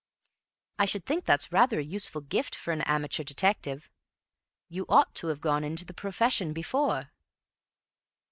"I 0.79 0.85
should 0.85 1.05
think 1.05 1.25
that's 1.25 1.51
rather 1.51 1.77
a 1.77 1.83
useful 1.83 2.21
gift 2.21 2.55
for 2.55 2.71
an 2.71 2.81
amateur 2.81 3.23
detective. 3.23 3.87
You 4.67 4.87
ought 4.89 5.13
to 5.13 5.27
have 5.27 5.41
gone 5.41 5.63
into 5.63 5.85
the 5.85 5.93
profession 5.93 6.53
before." 6.53 7.11